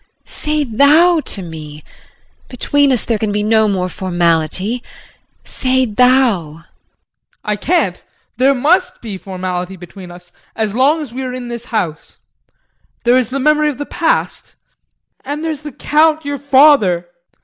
[0.25, 1.83] Say thou to me!
[2.49, 4.81] Between us there can be no more formality.
[5.43, 6.53] Say thou.
[6.53, 6.63] JEAN.
[7.45, 8.03] I can't
[8.37, 12.17] There must be formality between us as long as we are in this house.
[13.03, 14.55] There is the memory of the past
[15.23, 17.07] and there is the Count, your father.